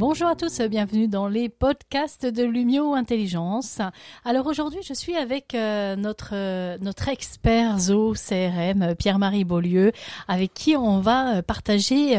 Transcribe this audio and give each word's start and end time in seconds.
Bonjour 0.00 0.28
à 0.28 0.34
tous, 0.34 0.62
bienvenue 0.62 1.08
dans 1.08 1.28
les 1.28 1.50
podcasts 1.50 2.24
de 2.24 2.42
Lumio 2.42 2.94
Intelligence. 2.94 3.82
Alors 4.24 4.46
aujourd'hui, 4.46 4.80
je 4.82 4.94
suis 4.94 5.14
avec 5.14 5.54
euh, 5.54 5.94
notre 5.94 6.30
euh, 6.32 6.78
notre 6.80 7.08
expert 7.08 7.78
Zo 7.78 8.14
CRM 8.14 8.94
Pierre-Marie 8.98 9.44
Beaulieu, 9.44 9.92
avec 10.26 10.54
qui 10.54 10.74
on 10.74 11.00
va 11.00 11.36
euh, 11.36 11.42
partager 11.42 12.18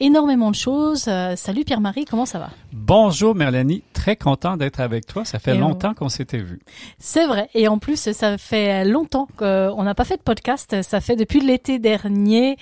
énormément 0.00 0.50
de 0.50 0.56
choses. 0.56 1.02
salut 1.36 1.64
Pierre-Marie, 1.64 2.06
comment 2.06 2.26
ça 2.26 2.40
va? 2.40 2.50
Bonjour 2.72 3.36
Mélanie, 3.36 3.84
très 3.92 4.16
content 4.16 4.56
d'être 4.56 4.80
avec 4.80 5.06
toi. 5.06 5.24
Ça 5.24 5.38
fait 5.38 5.54
longtemps 5.54 5.94
qu'on 5.94 6.08
s'était 6.08 6.38
vu. 6.38 6.58
C'est 6.98 7.26
vrai, 7.26 7.48
et 7.54 7.68
en 7.68 7.78
plus 7.78 8.10
ça 8.10 8.36
fait 8.36 8.84
longtemps 8.84 9.28
qu'on 9.36 9.82
n'a 9.84 9.94
pas 9.94 10.04
fait 10.04 10.16
de 10.16 10.22
podcast. 10.22 10.82
Ça 10.82 11.00
fait 11.00 11.14
depuis 11.14 11.38
l'été 11.38 11.78
dernier. 11.78 12.56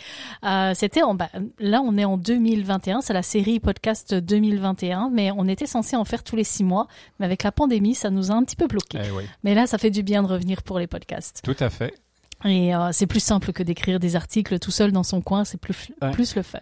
C'était 0.74 1.02
en 1.02 1.14
bah, 1.14 1.30
là 1.58 1.80
on 1.82 1.96
est 1.96 2.04
en 2.04 2.18
2021, 2.18 3.00
c'est 3.00 3.14
la 3.14 3.22
série 3.22 3.58
podcast 3.58 4.12
2021 4.12 4.49
2021, 4.50 5.10
mais 5.12 5.30
on 5.36 5.46
était 5.48 5.66
censé 5.66 5.96
en 5.96 6.04
faire 6.04 6.22
tous 6.22 6.36
les 6.36 6.44
six 6.44 6.64
mois. 6.64 6.86
Mais 7.18 7.26
avec 7.26 7.42
la 7.42 7.52
pandémie, 7.52 7.94
ça 7.94 8.10
nous 8.10 8.30
a 8.30 8.34
un 8.34 8.44
petit 8.44 8.56
peu 8.56 8.66
bloqué. 8.66 8.98
Eh 9.02 9.26
mais 9.42 9.54
là, 9.54 9.66
ça 9.66 9.78
fait 9.78 9.90
du 9.90 10.02
bien 10.02 10.22
de 10.22 10.28
revenir 10.28 10.62
pour 10.62 10.78
les 10.78 10.86
podcasts. 10.86 11.40
Tout 11.42 11.56
à 11.60 11.70
fait. 11.70 11.94
Et 12.44 12.74
euh, 12.74 12.88
c'est 12.92 13.06
plus 13.06 13.20
simple 13.20 13.52
que 13.52 13.62
d'écrire 13.62 14.00
des 14.00 14.16
articles 14.16 14.58
tout 14.58 14.70
seul 14.70 14.92
dans 14.92 15.02
son 15.02 15.20
coin, 15.20 15.44
c'est 15.44 15.60
plus 15.60 15.90
plus 16.12 16.34
le 16.36 16.42
fun. 16.42 16.58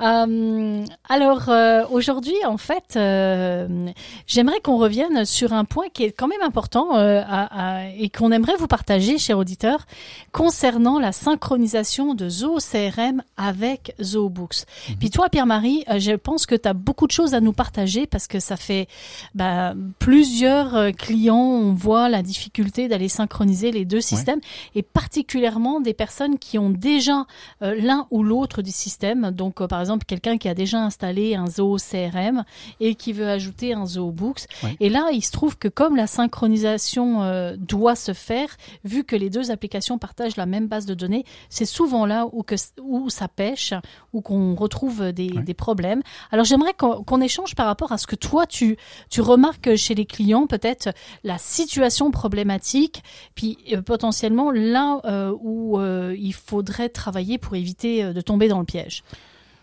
Euh, 0.00 0.84
alors 1.08 1.48
euh, 1.48 1.84
aujourd'hui, 1.90 2.34
en 2.46 2.56
fait, 2.56 2.94
euh, 2.96 3.90
j'aimerais 4.26 4.60
qu'on 4.60 4.78
revienne 4.78 5.24
sur 5.24 5.52
un 5.52 5.64
point 5.64 5.86
qui 5.92 6.04
est 6.04 6.12
quand 6.12 6.28
même 6.28 6.42
important 6.42 6.96
euh, 6.96 7.22
à, 7.26 7.80
à, 7.80 7.88
et 7.90 8.08
qu'on 8.08 8.32
aimerait 8.32 8.56
vous 8.58 8.66
partager, 8.66 9.18
chers 9.18 9.38
auditeurs, 9.38 9.86
concernant 10.32 10.98
la 10.98 11.12
synchronisation 11.12 12.14
de 12.14 12.28
Zoo 12.28 12.58
CRM 12.58 13.22
avec 13.36 13.94
ZooBooks. 14.00 14.64
Mhm. 14.88 14.96
Puis 14.96 15.10
toi, 15.10 15.28
Pierre-Marie, 15.28 15.84
je 15.98 16.12
pense 16.12 16.46
que 16.46 16.54
tu 16.54 16.68
as 16.68 16.74
beaucoup 16.74 17.06
de 17.06 17.12
choses 17.12 17.34
à 17.34 17.40
nous 17.40 17.52
partager 17.52 18.06
parce 18.06 18.26
que 18.26 18.40
ça 18.40 18.56
fait 18.56 18.88
bah, 19.34 19.74
plusieurs 19.98 20.92
clients, 20.96 21.36
on 21.36 21.74
voit 21.74 22.08
la 22.08 22.22
difficulté 22.22 22.88
d'aller 22.88 23.08
synchroniser 23.08 23.72
les 23.72 23.84
deux 23.84 24.00
systèmes 24.00 24.40
et 24.74 24.82
particulièrement 24.92 25.80
des 25.80 25.94
personnes 25.94 26.38
qui 26.38 26.58
ont 26.58 26.70
déjà 26.70 27.26
euh, 27.62 27.74
l'un 27.80 28.06
ou 28.10 28.22
l'autre 28.22 28.62
du 28.62 28.70
système. 28.70 29.30
Donc, 29.30 29.60
euh, 29.60 29.66
par 29.66 29.80
exemple, 29.80 30.04
quelqu'un 30.04 30.38
qui 30.38 30.48
a 30.48 30.54
déjà 30.54 30.78
installé 30.78 31.34
un 31.34 31.46
Zoho 31.46 31.76
CRM 31.76 32.44
et 32.80 32.94
qui 32.94 33.12
veut 33.12 33.28
ajouter 33.28 33.72
un 33.72 33.86
Zoho 33.86 34.12
Books. 34.12 34.46
Et 34.80 34.88
là, 34.88 35.08
il 35.12 35.22
se 35.22 35.32
trouve 35.32 35.56
que 35.58 35.68
comme 35.68 35.96
la 35.96 36.06
synchronisation 36.06 37.22
euh, 37.22 37.56
doit 37.58 37.96
se 37.96 38.12
faire, 38.12 38.48
vu 38.84 39.04
que 39.04 39.16
les 39.16 39.30
deux 39.30 39.50
applications 39.50 39.98
partagent 39.98 40.36
la 40.36 40.46
même 40.46 40.66
base 40.66 40.86
de 40.86 40.94
données, 40.94 41.24
c'est 41.48 41.64
souvent 41.64 42.06
là 42.06 42.26
où, 42.32 42.42
que, 42.42 42.54
où 42.80 43.10
ça 43.10 43.28
pêche, 43.28 43.74
où 44.12 44.20
qu'on 44.20 44.54
retrouve 44.54 45.12
des, 45.12 45.28
des, 45.28 45.54
problèmes. 45.54 46.02
Alors, 46.30 46.44
j'aimerais 46.44 46.74
qu'on 46.74 47.20
échange 47.20 47.54
par 47.54 47.66
rapport 47.66 47.92
à 47.92 47.98
ce 47.98 48.06
que 48.06 48.16
toi, 48.16 48.46
tu, 48.46 48.76
tu 49.08 49.20
remarques 49.20 49.76
chez 49.76 49.94
les 49.94 50.06
clients, 50.06 50.46
peut-être 50.46 50.90
la 51.24 51.38
situation 51.38 52.10
problématique, 52.10 53.02
puis 53.34 53.58
potentiellement 53.84 54.50
là 54.50 54.75
euh, 54.76 55.34
où 55.40 55.78
euh, 55.78 56.14
il 56.18 56.32
faudrait 56.32 56.88
travailler 56.88 57.38
pour 57.38 57.54
éviter 57.54 58.04
euh, 58.04 58.12
de 58.12 58.20
tomber 58.20 58.48
dans 58.48 58.58
le 58.58 58.64
piège. 58.64 59.02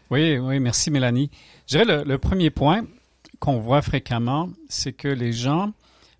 Oui, 0.10 0.38
oui, 0.38 0.60
merci 0.60 0.92
Mélanie. 0.92 1.30
Je 1.68 1.78
dirais 1.78 2.04
le, 2.06 2.18
premier 2.18 2.50
point 2.50 2.86
qu'on 3.40 3.58
voit 3.60 3.82
fréquemment, 3.82 4.50
c'est 4.70 4.94
que 4.94 5.08
les 5.08 5.34
gens, 5.34 5.74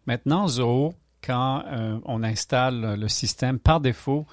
maintenant, 0.06 0.48
Zoho, 0.48 0.94
quand 1.22 1.64
on 2.06 2.24
installe 2.24 3.00
le 3.00 3.08
système, 3.08 3.60
par 3.60 3.80
défaut, 3.80 4.26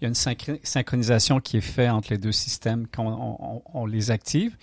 il 0.00 0.04
y 0.04 0.06
a 0.06 0.08
une 0.08 0.58
synchronisation 0.62 1.40
qui 1.40 1.58
est 1.58 1.62
faite 1.62 1.90
entre 1.90 2.12
les 2.12 2.18
deux 2.18 2.32
systèmes 2.32 2.86
quand 2.90 3.62
on, 3.74 3.84
les 3.84 4.10
active. 4.10 4.56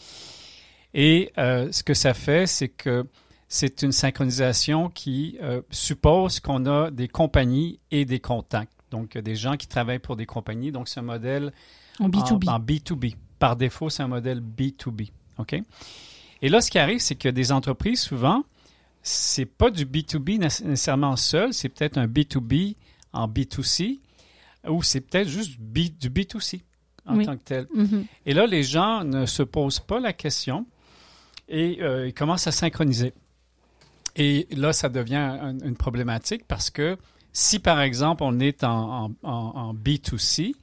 Et 0.94 1.32
ce 1.36 1.84
que 1.84 1.94
ça 1.94 2.16
fait, 2.16 2.48
c'est 2.48 2.70
que 2.70 3.06
c'est 3.48 3.84
une 3.84 3.92
synchronisation 3.92 4.90
qui 4.90 5.38
suppose 5.70 6.40
qu'on 6.40 6.66
a 6.66 6.90
des 6.90 7.08
compagnies 7.08 7.80
et 7.92 8.06
des 8.06 8.20
contacts 8.20 8.77
donc 8.92 9.18
des 9.18 9.36
gens 9.36 9.58
qui 9.58 9.68
travaillent 9.68 10.00
pour 10.00 10.16
des 10.16 10.26
compagnies. 10.26 10.72
Donc, 10.72 10.88
c'est 10.88 11.00
un 11.00 11.04
modèle 11.04 11.54
en 12.00 12.10
B2B. 12.10 12.50
En, 12.50 12.60
B2B. 12.60 13.16
Par 13.40 13.56
défaut, 13.56 13.90
c'est 13.90 14.04
un 14.04 14.08
modèle 14.08 14.42
B2B. 14.42 15.12
OK? 15.38 15.56
Et 16.42 16.50
là, 16.50 16.62
ce 16.62 16.70
qui 16.70 16.80
arrive, 16.80 17.00
c'est 17.00 17.16
que 17.16 17.30
des 17.30 17.52
entreprises, 17.52 18.02
souvent, 18.02 18.44
c'est 19.02 19.46
pas 19.46 19.70
du 19.70 19.86
B2B 19.86 20.40
nécessairement 20.40 21.16
seul, 21.16 21.54
c'est 21.54 21.70
peut-être 21.70 21.98
un 21.98 22.08
B2B 22.08 22.76
en 23.14 23.28
B2C 23.28 24.00
ou 24.68 24.84
c'est 24.84 25.02
peut-être 25.02 25.30
juste 25.30 25.60
du 25.60 26.10
B2C 26.10 26.62
en 27.06 27.24
tant 27.24 27.38
que 27.38 27.44
tel. 27.44 27.66
Mm-hmm. 27.76 28.06
Et 28.26 28.34
là, 28.34 28.46
les 28.46 28.64
gens 28.64 29.04
ne 29.04 29.26
se 29.26 29.44
posent 29.44 29.80
pas 29.80 30.00
la 30.00 30.14
question 30.14 30.66
et 31.48 31.78
euh, 31.82 32.08
ils 32.08 32.14
commencent 32.14 32.48
à 32.48 32.52
synchroniser. 32.52 33.14
Et 34.18 34.48
là, 34.52 34.74
ça 34.74 34.90
devient 34.90 35.56
une 35.64 35.78
problématique 35.78 36.46
parce 36.48 36.70
que 36.70 36.98
si, 37.38 37.60
par 37.60 37.82
exemple, 37.82 38.24
on 38.24 38.40
est 38.40 38.64
en, 38.64 39.12
B2C, 39.24 40.56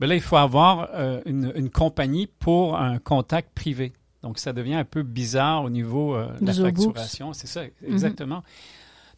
ben 0.00 0.06
là, 0.06 0.14
il 0.14 0.22
faut 0.22 0.38
avoir 0.38 0.88
euh, 0.94 1.20
une, 1.26 1.68
compagnie 1.68 2.26
pour 2.26 2.78
un 2.78 2.98
contact 2.98 3.50
privé. 3.54 3.92
Donc, 4.22 4.38
ça 4.38 4.54
devient 4.54 4.76
un 4.76 4.86
peu 4.86 5.02
bizarre 5.02 5.62
au 5.62 5.68
niveau 5.68 6.16
euh, 6.16 6.32
de 6.40 6.46
la 6.46 6.54
facturation. 6.54 7.34
C'est 7.34 7.46
ça, 7.46 7.64
mhm. 7.64 7.92
exactement. 7.92 8.42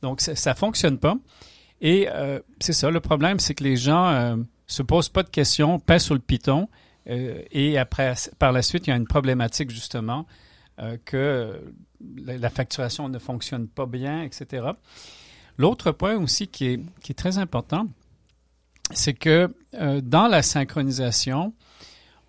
Donc, 0.03 0.21
ça 0.21 0.51
ne 0.51 0.57
fonctionne 0.57 0.99
pas. 0.99 1.17
Et 1.81 2.09
euh, 2.11 2.41
c'est 2.59 2.73
ça, 2.73 2.91
le 2.91 2.99
problème, 2.99 3.39
c'est 3.39 3.55
que 3.55 3.63
les 3.63 3.77
gens 3.77 4.37
ne 4.37 4.43
se 4.67 4.83
posent 4.83 5.11
pas 5.11 5.23
de 5.23 5.31
questions, 5.31 5.79
pèsent 5.79 6.03
sur 6.03 6.15
le 6.15 6.21
piton, 6.21 6.69
et 7.07 7.79
après, 7.79 8.15
par 8.41 8.51
la 8.51 8.63
suite, 8.63 8.89
il 8.89 8.91
y 8.91 8.93
a 8.93 8.97
une 8.97 9.07
problématique, 9.07 9.71
justement, 9.71 10.27
que 11.05 11.61
la 12.27 12.51
facturation 12.51 13.09
ne 13.09 13.21
fonctionne 13.21 13.69
pas 13.69 13.87
bien, 13.87 14.25
etc. 14.25 14.73
L'autre 15.59 15.93
point 15.93 16.17
aussi 16.17 16.49
qui 16.49 16.67
est, 16.67 17.15
très 17.17 17.39
important, 17.39 17.87
c'est 18.93 19.15
que 19.15 19.55
euh, 19.75 20.01
dans 20.01 20.27
la 20.27 20.43
synchronisation, 20.43 21.55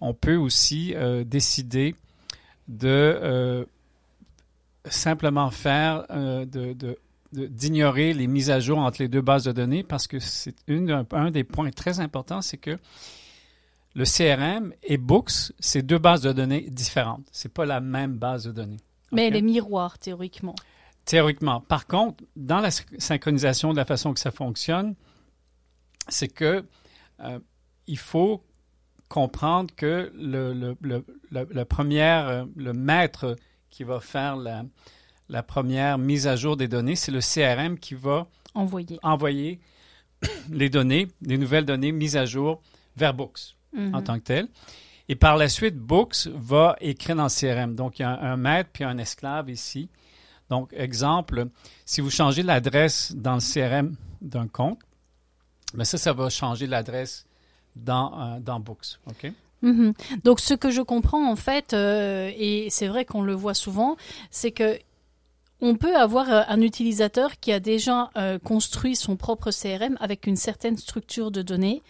on 0.01 0.13
peut 0.13 0.35
aussi 0.35 0.93
euh, 0.95 1.23
décider 1.23 1.95
de 2.67 2.87
euh, 2.87 3.65
simplement 4.85 5.49
faire 5.51 6.05
d'ignorer 7.31 8.13
les 8.13 8.27
mises 8.27 8.49
à 8.49 8.59
jour 8.59 8.77
entre 8.77 9.01
les 9.01 9.07
deux 9.07 9.21
bases 9.21 9.43
de 9.43 9.51
données 9.51 9.83
parce 9.83 10.07
que 10.07 10.19
c'est 10.19 10.55
un, 10.69 11.31
des 11.31 11.43
points 11.43 11.71
très 11.71 11.99
importants, 11.99 12.41
c'est 12.41 12.57
que 12.57 12.77
le 13.95 14.03
CRM 14.03 14.73
et 14.83 14.97
Books, 14.97 15.53
c'est 15.59 15.81
deux 15.81 15.97
bases 15.97 16.21
de 16.21 16.31
données 16.33 16.67
différentes. 16.69 17.25
C'est 17.31 17.53
pas 17.53 17.65
la 17.65 17.79
même 17.79 18.17
base 18.17 18.45
de 18.45 18.51
données. 18.51 18.79
Mais 19.11 19.29
les 19.29 19.41
miroirs, 19.41 19.97
théoriquement. 19.97 20.55
Théoriquement. 21.05 21.61
Par 21.61 21.85
contre, 21.85 22.23
dans 22.35 22.59
la 22.59 22.71
synchronisation 22.71 23.71
de 23.71 23.77
la 23.77 23.85
façon 23.85 24.13
que 24.13 24.19
ça 24.19 24.31
fonctionne, 24.31 24.95
c'est 26.09 26.27
que 26.27 26.65
euh, 27.19 27.39
il 27.87 27.97
faut 27.97 28.43
comprendre 29.07 29.73
que 29.75 30.11
le, 30.15 30.53
le, 30.53 30.75
le, 30.81 31.05
euh, 31.33 32.45
le 32.55 32.73
maître 32.73 33.35
qui 33.69 33.83
va 33.83 33.99
faire 33.99 34.35
la, 34.35 34.63
la, 35.29 35.43
première 35.43 35.97
mise 35.97 36.25
à 36.27 36.35
jour 36.35 36.57
des 36.57 36.67
données, 36.67 36.95
c'est 36.95 37.11
le 37.11 37.19
CRM 37.19 37.77
qui 37.77 37.93
va 37.93 38.27
envoyer, 38.55 38.99
envoyer 39.03 39.59
les 40.49 40.69
données, 40.69 41.07
les 41.21 41.37
nouvelles 41.37 41.65
données 41.65 41.91
mises 41.91 42.17
à 42.17 42.25
jour 42.25 42.61
vers 42.95 43.13
Books 43.13 43.55
en 43.75 43.79
mm-hmm. 43.79 44.03
tant 44.03 44.17
que 44.17 44.23
tel. 44.23 44.47
Et 45.07 45.15
par 45.15 45.37
la 45.37 45.49
suite, 45.49 45.77
Books 45.77 46.27
va 46.33 46.75
écrire 46.81 47.15
dans 47.15 47.25
le 47.25 47.29
CRM. 47.29 47.75
Donc, 47.75 47.99
il 47.99 48.01
y 48.01 48.05
a 48.05 48.09
un, 48.09 48.33
un 48.33 48.37
maître 48.37 48.71
puis 48.73 48.83
un 48.83 48.97
esclave 48.97 49.51
ici. 49.51 49.89
Donc, 50.49 50.73
exemple, 50.73 51.47
si 51.85 52.01
vous 52.01 52.09
changez 52.09 52.43
l'adresse 52.43 53.13
dans 53.15 53.35
le 53.35 53.39
CRM 53.39 53.95
d'un 54.21 54.47
compte, 54.47 54.79
mais 55.73 55.79
ben 55.79 55.85
ça, 55.85 55.97
ça 55.97 56.13
va 56.13 56.29
changer 56.29 56.67
l'adresse 56.67 57.25
dans, 57.75 58.19
euh, 58.19 58.39
dans 58.39 58.59
Books. 58.59 58.99
OK? 59.07 59.31
Mhm. 59.61 59.93
Donc, 60.23 60.39
ce 60.39 60.53
que 60.53 60.69
je 60.69 60.81
comprends, 60.81 61.29
en 61.29 61.35
fait, 61.35 61.73
euh, 61.73 62.31
et 62.37 62.67
c'est 62.69 62.87
vrai 62.87 63.03
qu'on 63.03 63.23
le 63.23 63.33
voit 63.33 63.53
souvent, 63.53 63.97
c'est 64.29 64.51
que 64.51 64.79
on 65.65 65.73
peut 65.75 65.95
avoir 65.95 66.29
euh, 66.31 66.41
un 66.47 66.61
utilisateur 66.61 67.39
qui 67.39 67.51
a 67.51 67.59
déjà 67.59 68.11
euh, 68.17 68.37
construit 68.37 68.95
son 68.95 69.15
propre 69.15 69.49
CRM 69.49 69.97
avec 69.99 70.27
une 70.27 70.35
certaine 70.35 70.77
structure 70.77 71.31
de 71.31 71.41
données. 71.41 71.81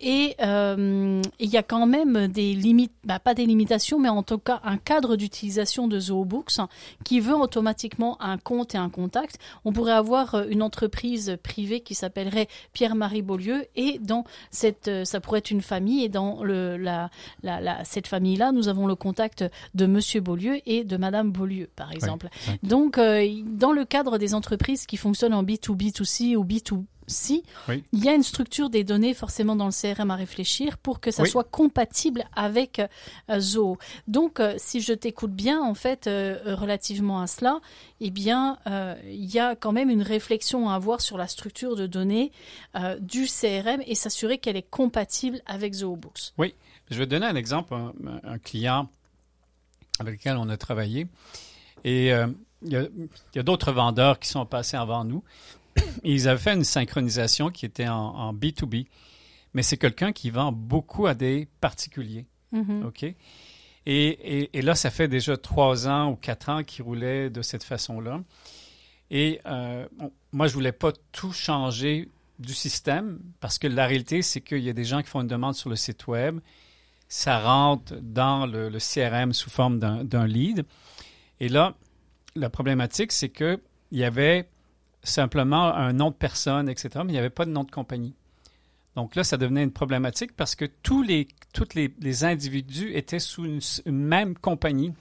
Et 0.00 0.34
euh, 0.40 1.20
il 1.38 1.50
y 1.50 1.58
a 1.58 1.62
quand 1.62 1.84
même 1.84 2.28
des 2.28 2.54
limites, 2.54 2.94
bah, 3.04 3.18
pas 3.18 3.34
des 3.34 3.44
limitations, 3.44 3.98
mais 3.98 4.08
en 4.08 4.22
tout 4.22 4.38
cas 4.38 4.60
un 4.64 4.78
cadre 4.78 5.16
d'utilisation 5.16 5.86
de 5.86 6.00
ZooBooks 6.00 6.60
qui 7.04 7.20
veut 7.20 7.34
automatiquement 7.34 8.20
un 8.22 8.38
compte 8.38 8.74
et 8.74 8.78
un 8.78 8.88
contact. 8.88 9.38
On 9.66 9.72
pourrait 9.72 9.92
avoir 9.92 10.46
une 10.48 10.62
entreprise 10.62 11.36
privée 11.42 11.80
qui 11.80 11.94
s'appellerait 11.94 12.48
Pierre-Marie 12.72 13.22
Beaulieu 13.22 13.66
et 13.76 13.98
dans 13.98 14.24
cette, 14.50 14.90
ça 15.04 15.20
pourrait 15.20 15.40
être 15.40 15.50
une 15.50 15.60
famille 15.60 16.04
et 16.04 16.08
dans 16.08 16.42
le, 16.42 16.78
la, 16.78 17.10
la, 17.42 17.84
cette 17.84 18.06
famille-là, 18.06 18.52
nous 18.52 18.68
avons 18.68 18.86
le 18.86 18.94
contact 18.94 19.44
de 19.74 19.84
Monsieur 19.84 20.22
Beaulieu 20.22 20.60
et 20.64 20.84
de 20.84 20.96
Madame 20.96 21.30
Beaulieu, 21.30 21.68
par 21.76 21.92
exemple. 21.92 22.28
Donc, 22.62 22.96
euh, 22.96 23.09
dans 23.44 23.72
le 23.72 23.84
cadre 23.84 24.18
des 24.18 24.34
entreprises 24.34 24.86
qui 24.86 24.96
fonctionnent 24.96 25.34
en 25.34 25.42
B2B2C 25.42 26.36
ou 26.36 26.44
B2C, 26.44 27.42
il 27.92 28.04
y 28.04 28.08
a 28.08 28.14
une 28.14 28.22
structure 28.22 28.70
des 28.70 28.84
données 28.84 29.14
forcément 29.14 29.56
dans 29.56 29.66
le 29.66 29.72
CRM 29.72 30.10
à 30.10 30.16
réfléchir 30.16 30.78
pour 30.78 31.00
que 31.00 31.10
ça 31.10 31.24
soit 31.24 31.44
compatible 31.44 32.24
avec 32.36 32.80
euh, 33.28 33.40
Zoho. 33.40 33.78
Donc, 34.06 34.38
euh, 34.38 34.54
si 34.58 34.80
je 34.80 34.92
t'écoute 34.92 35.32
bien, 35.32 35.60
en 35.60 35.74
fait, 35.74 36.04
relativement 36.06 37.20
à 37.20 37.26
cela, 37.26 37.60
eh 38.00 38.10
bien, 38.10 38.58
il 39.04 39.26
y 39.26 39.38
a 39.38 39.56
quand 39.56 39.72
même 39.72 39.90
une 39.90 40.02
réflexion 40.02 40.68
à 40.68 40.74
avoir 40.74 41.00
sur 41.00 41.18
la 41.18 41.26
structure 41.26 41.76
de 41.76 41.86
données 41.86 42.32
du 43.00 43.26
CRM 43.26 43.82
et 43.86 43.94
s'assurer 43.94 44.38
qu'elle 44.38 44.56
est 44.56 44.68
compatible 44.68 45.40
avec 45.46 45.74
Zoho 45.74 45.96
Books. 45.96 46.32
Oui, 46.38 46.54
je 46.90 46.98
vais 46.98 47.06
donner 47.06 47.26
un 47.26 47.36
exemple, 47.36 47.74
un, 47.74 48.38
client 48.38 48.88
avec 49.98 50.18
lequel 50.18 50.36
on 50.36 50.48
a 50.48 50.56
travaillé. 50.56 51.06
Et 51.84 52.12
il 52.62 52.88
y 53.34 53.38
a, 53.38 53.42
d'autres 53.42 53.72
vendeurs 53.72 54.18
qui 54.18 54.28
sont 54.28 54.46
passés 54.46 54.76
avant 54.76 55.04
nous. 55.04 55.22
ils 56.04 56.28
avaient 56.28 56.40
fait 56.40 56.54
une 56.54 56.64
synchronisation 56.64 57.50
qui 57.50 57.66
était 57.66 57.88
en, 57.88 58.34
B2B. 58.34 58.86
Mais 59.54 59.62
c'est 59.62 59.76
quelqu'un 59.76 60.12
qui 60.12 60.30
vend 60.30 60.52
beaucoup 60.52 61.06
à 61.06 61.14
des 61.14 61.48
particuliers. 61.60 62.26
Mm-hmm. 62.52 62.84
OK? 62.84 63.14
Et, 63.86 64.50
et, 64.52 64.62
là, 64.62 64.74
ça 64.74 64.90
fait 64.90 65.08
déjà 65.08 65.36
trois 65.36 65.88
ans 65.88 66.10
ou 66.10 66.16
quatre 66.16 66.48
ans 66.50 66.62
qu'il 66.62 66.84
roulait 66.84 67.30
de 67.30 67.42
cette 67.42 67.64
façon-là. 67.64 68.20
Et 69.10 69.40
euh, 69.46 69.86
moi, 70.32 70.46
je 70.46 70.54
voulais 70.54 70.72
pas 70.72 70.92
tout 71.12 71.32
changer 71.32 72.08
du 72.38 72.54
système 72.54 73.18
parce 73.40 73.58
que 73.58 73.66
la 73.66 73.86
réalité, 73.86 74.22
c'est 74.22 74.40
qu'il 74.40 74.60
y 74.60 74.68
a 74.68 74.72
des 74.72 74.84
gens 74.84 75.02
qui 75.02 75.08
font 75.08 75.22
une 75.22 75.26
demande 75.26 75.54
sur 75.54 75.70
le 75.70 75.76
site 75.76 76.06
web. 76.06 76.40
Ça 77.08 77.40
rentre 77.40 77.94
dans 78.00 78.46
le, 78.46 78.68
le 78.68 78.78
CRM 78.78 79.32
sous 79.32 79.50
forme 79.50 79.80
d'un 79.80 80.26
lead. 80.26 80.64
Et 81.40 81.48
là, 81.48 81.74
la 82.34 82.50
problématique, 82.50 83.12
c'est 83.12 83.28
qu'il 83.28 83.58
y 83.92 84.04
avait 84.04 84.48
simplement 85.02 85.74
un 85.74 85.92
nom 85.92 86.10
de 86.10 86.14
personne, 86.14 86.68
etc., 86.68 86.88
mais 86.96 87.10
il 87.10 87.12
n'y 87.12 87.18
avait 87.18 87.30
pas 87.30 87.44
de 87.44 87.50
nom 87.50 87.64
de 87.64 87.70
compagnie. 87.70 88.14
Donc 88.96 89.14
là, 89.14 89.24
ça 89.24 89.36
devenait 89.36 89.62
une 89.62 89.72
problématique 89.72 90.34
parce 90.36 90.54
que 90.54 90.64
tous 90.64 91.02
les, 91.02 91.28
tous 91.52 91.74
les, 91.74 92.24
individus 92.24 92.94
étaient 92.94 93.20
sous 93.20 93.44
une, 93.44 93.60
même 93.86 94.36
compagnie 94.36 94.92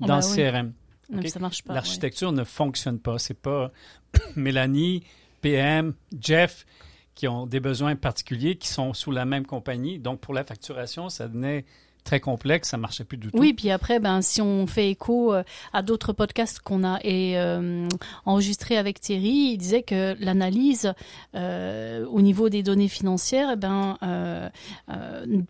ah 0.00 0.06
dans 0.06 0.20
ben 0.20 0.36
le 0.36 0.50
CRM. 0.50 1.28
Ça 1.28 1.40
marche 1.40 1.64
pas. 1.64 1.72
L'architecture 1.72 2.32
ne 2.32 2.44
fonctionne 2.44 2.98
pas. 2.98 3.18
C'est 3.18 3.40
pas 3.40 3.72
Mélanie, 4.36 5.02
PM, 5.40 5.94
Jeff 6.20 6.66
qui 7.14 7.26
ont 7.26 7.46
des 7.46 7.58
besoins 7.58 7.96
particuliers 7.96 8.56
qui 8.56 8.68
sont 8.68 8.94
sous 8.94 9.10
la 9.10 9.24
même 9.24 9.44
compagnie. 9.44 9.98
Donc 9.98 10.20
pour 10.20 10.34
la 10.34 10.44
facturation, 10.44 11.08
ça 11.08 11.26
devenait 11.26 11.64
très 12.08 12.20
complexe, 12.20 12.70
ça 12.70 12.78
marchait 12.78 13.04
plus 13.04 13.18
du 13.18 13.30
tout. 13.30 13.38
Oui, 13.38 13.52
puis 13.52 13.70
après, 13.70 14.00
ben, 14.00 14.22
si 14.22 14.40
on 14.40 14.66
fait 14.66 14.88
écho 14.88 15.34
euh, 15.34 15.42
à 15.74 15.82
d'autres 15.82 16.14
podcasts 16.14 16.58
qu'on 16.58 16.82
a 16.82 16.98
et, 17.04 17.38
euh, 17.38 17.86
enregistrés 18.24 18.78
avec 18.78 18.98
Thierry, 18.98 19.50
il 19.52 19.58
disait 19.58 19.82
que 19.82 20.16
l'analyse 20.18 20.94
euh, 21.34 22.06
au 22.06 22.22
niveau 22.22 22.48
des 22.48 22.62
données 22.62 22.88
financières, 22.88 23.50
eh 23.52 23.56
ben, 23.56 23.98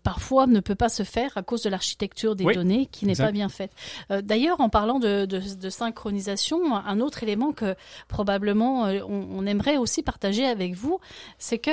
parfois 0.03 0.47
ne 0.47 0.59
peut 0.59 0.75
pas 0.75 0.89
se 0.89 1.03
faire 1.03 1.31
à 1.37 1.43
cause 1.43 1.63
de 1.63 1.69
l'architecture 1.69 2.35
des 2.35 2.43
données 2.43 2.87
qui 2.91 3.05
n'est 3.05 3.15
pas 3.15 3.31
bien 3.31 3.47
faite. 3.47 3.71
D'ailleurs, 4.09 4.59
en 4.59 4.67
parlant 4.67 4.99
de, 4.99 5.25
de, 5.25 5.69
synchronisation, 5.69 6.75
un 6.75 6.99
autre 6.99 7.23
élément 7.23 7.53
que 7.53 7.75
probablement 8.09 8.83
on, 8.83 9.27
on 9.31 9.45
aimerait 9.45 9.77
aussi 9.77 10.03
partager 10.03 10.45
avec 10.45 10.73
vous, 10.73 10.99
c'est 11.37 11.59
que 11.59 11.71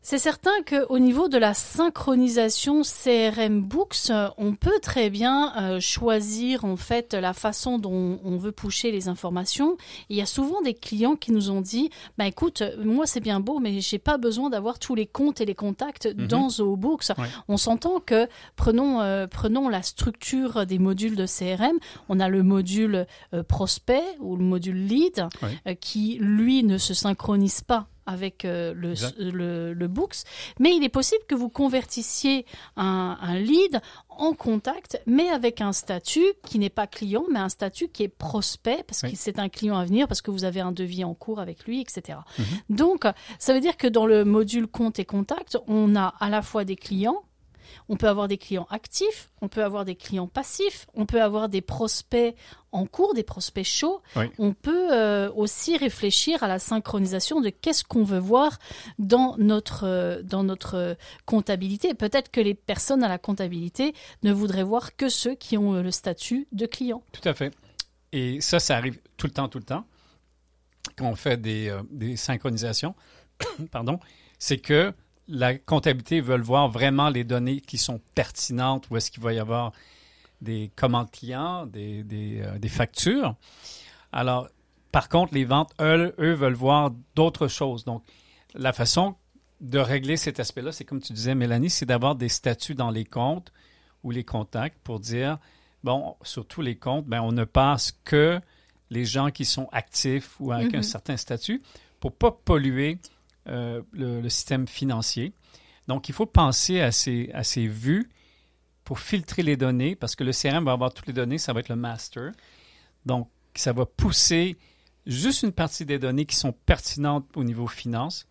c'est 0.00 0.18
certain 0.18 0.52
qu'au 0.66 0.98
niveau 0.98 1.28
de 1.28 1.38
la 1.38 1.54
synchronisation 1.54 2.82
CRM 2.82 3.60
Books, 3.62 4.10
on 4.38 4.54
peut 4.54 4.78
très 4.80 5.10
bien 5.10 5.52
euh, 5.56 5.80
choisir 5.80 6.64
en 6.64 6.76
fait 6.76 7.14
la 7.14 7.32
façon 7.32 7.78
dont 7.78 8.20
on 8.24 8.36
veut 8.36 8.52
pousser 8.52 8.90
les 8.90 9.08
informations. 9.08 9.76
il 10.08 10.16
y 10.16 10.22
a 10.22 10.26
souvent 10.26 10.62
des 10.62 10.74
clients 10.74 11.16
qui 11.16 11.32
nous 11.32 11.50
ont 11.50 11.60
dit, 11.60 11.90
bah 12.16 12.26
écoute, 12.26 12.62
moi 12.82 13.06
c'est 13.06 13.20
bien 13.20 13.40
beau, 13.40 13.58
mais 13.58 13.80
j'ai 13.80 13.98
pas 13.98 14.18
besoin 14.18 14.50
d'avoir 14.50 14.78
tous 14.78 14.94
les 14.94 15.06
comptes 15.06 15.40
et 15.40 15.44
les 15.44 15.54
contacts 15.54 16.06
mhm. 16.06 16.26
dans 16.26 16.48
Zoho 16.48 16.76
Books. 16.76 17.12
On 17.48 17.56
s'entend 17.56 18.00
que 18.00 18.28
prenons 18.56 19.00
euh, 19.00 19.26
prenons 19.26 19.68
la 19.68 19.82
structure 19.82 20.64
des 20.64 20.78
modules 20.78 21.16
de 21.16 21.26
CRM. 21.26 21.78
On 22.08 22.20
a 22.20 22.28
le 22.28 22.42
module 22.42 23.06
euh, 23.34 23.42
prospect 23.42 24.04
ou 24.20 24.36
le 24.36 24.44
module 24.44 24.86
lead 24.86 25.26
qui 25.80 26.18
lui 26.20 26.62
ne 26.62 26.78
se 26.78 26.94
synchronise 26.94 27.60
pas 27.62 27.88
avec 28.08 28.44
euh, 28.46 28.72
le, 28.74 29.74
le, 29.74 29.88
Books, 29.88 30.16
mais 30.58 30.74
il 30.74 30.82
est 30.82 30.88
possible 30.88 31.22
que 31.28 31.34
vous 31.34 31.50
convertissiez 31.50 32.46
un, 32.76 33.18
un 33.20 33.38
lead 33.38 33.80
en 34.08 34.32
contact, 34.32 35.00
mais 35.06 35.28
avec 35.28 35.60
un 35.60 35.72
statut 35.72 36.26
qui 36.44 36.58
n'est 36.58 36.70
pas 36.70 36.86
client, 36.86 37.24
mais 37.30 37.38
un 37.38 37.50
statut 37.50 37.88
qui 37.88 38.02
est 38.02 38.08
prospect, 38.08 38.82
parce 38.86 39.02
que 39.02 39.14
c'est 39.14 39.38
un 39.38 39.48
client 39.48 39.76
à 39.76 39.84
venir, 39.84 40.08
parce 40.08 40.22
que 40.22 40.30
vous 40.30 40.44
avez 40.44 40.60
un 40.60 40.72
devis 40.72 41.04
en 41.04 41.14
cours 41.14 41.38
avec 41.38 41.64
lui, 41.66 41.80
etc. 41.80 42.18
Mhm. 42.38 42.44
Donc, 42.70 43.04
ça 43.38 43.54
veut 43.54 43.60
dire 43.60 43.76
que 43.76 43.86
dans 43.86 44.06
le 44.06 44.24
module 44.24 44.66
compte 44.66 44.98
et 44.98 45.04
contact, 45.04 45.58
on 45.68 45.94
a 45.94 46.14
à 46.18 46.30
la 46.30 46.42
fois 46.42 46.64
des 46.64 46.76
clients, 46.76 47.22
on 47.88 47.96
peut 47.96 48.08
avoir 48.08 48.28
des 48.28 48.38
clients 48.38 48.66
actifs, 48.70 49.30
on 49.40 49.48
peut 49.48 49.64
avoir 49.64 49.84
des 49.84 49.96
clients 49.96 50.26
passifs, 50.26 50.86
on 50.94 51.06
peut 51.06 51.22
avoir 51.22 51.48
des 51.48 51.60
prospects 51.60 52.34
en 52.72 52.86
cours, 52.86 53.14
des 53.14 53.22
prospects 53.22 53.64
chauds. 53.64 54.02
On 54.38 54.52
peut 54.52 54.92
euh, 54.92 55.30
aussi 55.32 55.76
réfléchir 55.76 56.42
à 56.42 56.48
la 56.48 56.58
synchronisation 56.58 57.40
de 57.40 57.48
qu'est-ce 57.48 57.84
qu'on 57.84 58.04
veut 58.04 58.18
voir 58.18 58.58
dans 58.98 59.36
notre, 59.38 59.86
euh, 59.86 60.22
dans 60.22 60.44
notre 60.44 60.96
comptabilité. 61.24 61.94
Peut-être 61.94 62.30
que 62.30 62.40
les 62.40 62.54
personnes 62.54 63.02
à 63.02 63.08
la 63.08 63.18
comptabilité 63.18 63.94
ne 64.22 64.32
voudraient 64.32 64.64
voir 64.64 64.96
que 64.96 65.08
ceux 65.08 65.34
qui 65.34 65.56
ont 65.56 65.74
euh, 65.74 65.82
le 65.82 65.90
statut 65.90 66.46
de 66.52 66.66
client. 66.66 67.02
Tout 67.12 67.26
à 67.26 67.34
fait. 67.34 67.54
Et 68.12 68.40
ça, 68.40 68.58
ça 68.58 68.76
arrive 68.76 68.98
tout 69.16 69.26
le 69.26 69.32
temps, 69.32 69.48
tout 69.48 69.58
le 69.58 69.64
temps, 69.64 69.84
quand 70.96 71.06
on 71.06 71.16
fait 71.16 71.40
des, 71.40 71.76
des 71.90 72.16
synchronisations. 72.16 72.94
Pardon. 73.70 73.98
C'est 74.38 74.58
que 74.58 74.94
la 75.28 75.56
comptabilité 75.56 76.20
veut 76.20 76.40
voir 76.40 76.68
vraiment 76.68 77.10
les 77.10 77.24
données 77.24 77.60
qui 77.60 77.78
sont 77.78 78.00
pertinentes, 78.14 78.88
où 78.90 78.96
est-ce 78.96 79.10
qu'il 79.10 79.22
va 79.22 79.32
y 79.32 79.38
avoir 79.38 79.72
des 80.40 80.70
commandes 80.76 81.10
clients, 81.10 81.66
des, 81.66 82.02
des, 82.02 82.40
euh, 82.40 82.58
des, 82.58 82.68
factures. 82.68 83.34
Alors, 84.12 84.48
par 84.92 85.08
contre, 85.08 85.34
les 85.34 85.44
ventes, 85.44 85.72
eux, 85.80 86.14
eux 86.18 86.32
veulent 86.32 86.54
voir 86.54 86.92
d'autres 87.14 87.48
choses. 87.48 87.84
Donc, 87.84 88.02
la 88.54 88.72
façon 88.72 89.16
de 89.60 89.78
régler 89.78 90.16
cet 90.16 90.40
aspect-là, 90.40 90.72
c'est 90.72 90.84
comme 90.84 91.00
tu 91.00 91.12
disais, 91.12 91.34
Mélanie, 91.34 91.70
c'est 91.70 91.86
d'avoir 91.86 92.14
des 92.14 92.28
statuts 92.28 92.76
dans 92.76 92.90
les 92.90 93.04
comptes 93.04 93.52
ou 94.04 94.10
les 94.12 94.24
contacts 94.24 94.78
pour 94.84 95.00
dire, 95.00 95.38
bon, 95.82 96.14
sur 96.22 96.46
tous 96.46 96.62
les 96.62 96.76
comptes, 96.76 97.06
ben, 97.06 97.20
on 97.20 97.32
ne 97.32 97.44
passe 97.44 97.92
que 98.04 98.40
les 98.90 99.04
gens 99.04 99.30
qui 99.30 99.44
sont 99.44 99.68
actifs 99.72 100.36
ou 100.38 100.52
avec 100.52 100.72
un 100.74 100.78
mm-hmm. 100.78 100.82
certain 100.82 101.16
statut 101.16 101.62
pour 102.00 102.12
pas 102.12 102.30
polluer 102.30 102.98
euh, 103.48 103.82
le, 103.92 104.28
système 104.28 104.66
financier. 104.66 105.32
Donc, 105.86 106.08
il 106.08 106.14
faut 106.14 106.26
penser 106.26 106.80
à 106.80 106.92
ces, 106.92 107.30
à 107.32 107.44
ces 107.44 107.66
vues 107.66 108.08
pour 108.84 108.98
filtrer 108.98 109.42
les 109.42 109.56
données, 109.56 109.96
parce 109.96 110.16
que 110.16 110.24
le 110.24 110.32
CRM 110.32 110.64
va 110.64 110.72
avoir 110.72 110.92
toutes 110.92 111.06
les 111.06 111.12
données, 111.12 111.38
ça 111.38 111.52
va 111.52 111.60
être 111.60 111.68
le 111.68 111.76
master. 111.76 112.32
Donc, 113.06 113.28
ça 113.54 113.72
va 113.72 113.86
pousser 113.86 114.56
juste 115.06 115.42
une 115.42 115.52
partie 115.52 115.84
des 115.84 115.98
données 115.98 116.26
qui 116.26 116.36
sont 116.36 116.52
pertinentes 116.52 117.26
au 117.36 117.44
niveau 117.44 117.66
finance 117.66 118.26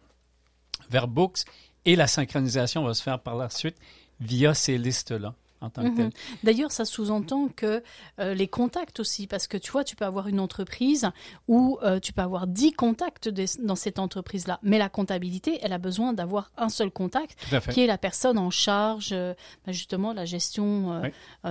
vers 0.90 1.08
Books, 1.08 1.40
et 1.86 1.96
la 1.96 2.08
synchronisation 2.08 2.84
va 2.84 2.94
se 2.94 3.02
faire 3.02 3.20
par 3.20 3.36
la 3.36 3.50
suite 3.50 3.78
via 4.20 4.54
ces 4.54 4.78
listes-là 4.78 5.36
en 5.62 5.70
tant 5.70 5.84
que 5.84 6.02
mhm. 6.04 6.10
D'ailleurs, 6.44 6.72
ça 6.72 6.86
sous-entend 6.86 7.50
que 7.56 7.84
euh, 8.20 8.34
les 8.34 8.48
contacts 8.48 9.00
aussi, 9.00 9.28
parce 9.28 9.48
que 9.48 9.58
tu 9.58 9.72
vois, 9.72 9.84
tu 9.84 9.96
peux 9.96 10.06
avoir 10.06 10.28
une 10.28 10.40
entreprise 10.40 11.10
où 11.48 11.80
euh, 11.82 12.00
tu 12.00 12.14
peux 12.14 12.22
avoir 12.22 12.48
10 12.48 12.74
contacts 12.74 13.30
dans 13.60 13.76
cette 13.76 14.00
entreprise-là, 14.00 14.60
mais 14.62 14.78
la 14.78 14.90
comptabilité, 14.90 15.60
elle 15.64 15.74
a 15.74 15.78
besoin 15.80 16.14
d'avoir 16.14 16.52
un 16.58 16.70
seul 16.70 16.92
contact, 16.92 17.38
qui 17.72 17.82
est 17.82 17.88
la 17.88 17.98
personne 17.98 18.38
en 18.38 18.52
charge 18.52 19.10
euh, 19.14 19.34
ben, 19.66 19.72
justement 19.72 20.12
de 20.12 20.18
la 20.18 20.26
gestion 20.26 21.02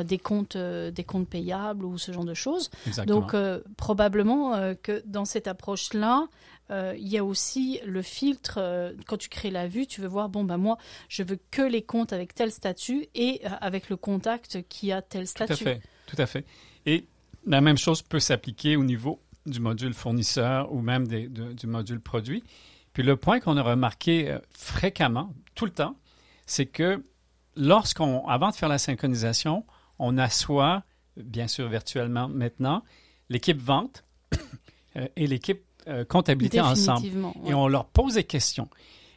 des 0.04 0.18
comptes, 0.18 0.56
des 0.56 1.04
comptes 1.04 1.28
payables 1.28 1.84
ou 1.84 1.98
ce 1.98 2.12
genre 2.12 2.24
de 2.24 2.34
choses. 2.34 2.70
Donc, 3.06 3.34
probablement 3.76 4.74
que 4.82 5.02
dans 5.06 5.24
cette 5.24 5.48
approche-là, 5.48 6.28
euh, 6.70 6.94
il 6.98 7.08
y 7.08 7.18
a 7.18 7.24
aussi 7.24 7.80
le 7.84 8.02
filtre, 8.02 8.58
euh, 8.58 8.92
quand 9.06 9.16
tu 9.16 9.28
crées 9.28 9.50
la 9.50 9.68
vue, 9.68 9.86
tu 9.86 10.00
veux 10.00 10.08
voir, 10.08 10.28
bon, 10.28 10.44
bah 10.44 10.56
moi, 10.56 10.78
je 11.08 11.22
veux 11.22 11.38
que 11.50 11.62
les 11.62 11.82
comptes 11.82 12.12
avec 12.12 12.34
tel 12.34 12.50
statut 12.50 13.06
et 13.14 13.40
euh, 13.44 13.50
avec 13.60 13.88
le 13.88 13.96
contact 13.96 14.66
qui 14.68 14.90
a 14.90 15.02
tel 15.02 15.26
statut. 15.26 15.54
Tout 15.54 15.62
à 15.62 15.64
fait, 15.64 15.82
tout 16.06 16.16
à 16.18 16.26
fait. 16.26 16.44
Et 16.86 17.06
la 17.46 17.60
même 17.60 17.78
chose 17.78 18.02
peut 18.02 18.18
s'appliquer 18.18 18.76
au 18.76 18.84
niveau 18.84 19.20
du 19.46 19.60
module 19.60 19.94
fournisseur 19.94 20.72
ou 20.72 20.80
même 20.80 21.06
du 21.06 21.66
module 21.68 22.00
produit. 22.00 22.42
Puis 22.92 23.04
le 23.04 23.16
point 23.16 23.38
qu'on 23.38 23.56
a 23.56 23.62
remarqué 23.62 24.36
fréquemment, 24.50 25.32
tout 25.54 25.66
le 25.66 25.70
temps, 25.70 25.96
c'est 26.46 26.66
que 26.66 27.04
lorsqu'on, 27.54 28.26
avant 28.26 28.50
de 28.50 28.56
faire 28.56 28.68
la 28.68 28.78
synchronisation, 28.78 29.64
on 30.00 30.18
assoit, 30.18 30.82
bien 31.16 31.46
sûr 31.46 31.68
virtuellement 31.68 32.28
maintenant, 32.28 32.82
l'équipe 33.28 33.60
vente 33.60 34.04
et 35.16 35.28
l'équipe 35.28 35.65
euh, 35.88 36.04
comptabilité 36.04 36.60
ensemble. 36.60 37.06
Et 37.46 37.54
on 37.54 37.68
leur 37.68 37.86
pose 37.86 38.14
des 38.14 38.24
questions. 38.24 38.68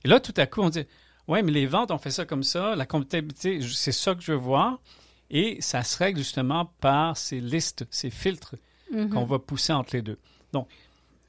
Et 0.03 0.07
là, 0.07 0.19
tout 0.19 0.33
à 0.37 0.45
coup, 0.45 0.61
on 0.61 0.69
dit 0.69 0.85
Ouais, 1.27 1.41
mais 1.41 1.51
les 1.51 1.65
ventes, 1.65 1.91
on 1.91 1.97
fait 1.97 2.11
ça 2.11 2.25
comme 2.25 2.43
ça. 2.43 2.75
La 2.75 2.85
comptabilité, 2.85 3.59
c'est 3.61 3.91
ça 3.91 4.15
que 4.15 4.21
je 4.21 4.31
veux 4.31 4.37
voir. 4.37 4.79
Et 5.29 5.61
ça 5.61 5.83
se 5.83 5.97
règle 5.97 6.19
justement 6.19 6.65
par 6.79 7.17
ces 7.17 7.39
listes, 7.39 7.85
ces 7.91 8.09
filtres 8.09 8.55
mm-hmm. 8.91 9.09
qu'on 9.09 9.25
va 9.25 9.39
pousser 9.39 9.73
entre 9.73 9.95
les 9.95 10.01
deux. 10.01 10.17
Donc, 10.53 10.67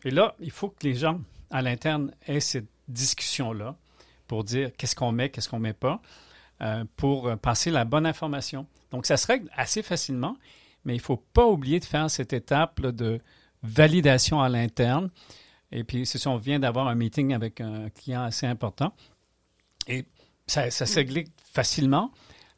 et 0.04 0.10
là, 0.10 0.34
il 0.40 0.50
faut 0.50 0.68
que 0.68 0.86
les 0.86 0.94
gens 0.94 1.20
à 1.50 1.60
l'interne 1.60 2.12
aient 2.26 2.40
cette 2.40 2.68
discussion-là 2.88 3.76
pour 4.26 4.44
dire 4.44 4.70
qu'est-ce 4.76 4.94
qu'on 4.94 5.12
met, 5.12 5.28
qu'est-ce 5.28 5.48
qu'on 5.48 5.58
met 5.58 5.74
pas, 5.74 6.00
euh, 6.62 6.84
pour 6.96 7.36
passer 7.38 7.70
la 7.70 7.84
bonne 7.84 8.06
information. 8.06 8.66
Donc, 8.90 9.04
ça 9.04 9.18
se 9.18 9.26
règle 9.26 9.50
assez 9.54 9.82
facilement, 9.82 10.36
mais 10.84 10.94
il 10.94 10.98
ne 10.98 11.02
faut 11.02 11.22
pas 11.32 11.46
oublier 11.46 11.78
de 11.78 11.84
faire 11.84 12.10
cette 12.10 12.32
étape 12.32 12.80
de 12.80 13.20
validation 13.62 14.40
à 14.40 14.48
l'interne. 14.48 15.10
Et 15.72 15.84
puis, 15.84 16.06
c'est 16.06 16.18
ça, 16.18 16.30
on 16.30 16.36
vient 16.36 16.58
d'avoir 16.58 16.88
un 16.88 16.94
meeting 16.94 17.32
avec 17.32 17.60
un 17.60 17.90
client 17.90 18.22
assez 18.22 18.46
important. 18.46 18.92
Et 19.86 20.04
ça, 20.46 20.70
ça 20.70 20.86
s'est 20.86 21.06
facilement, 21.52 22.12